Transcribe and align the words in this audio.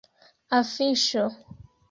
afiŝo 0.59 1.27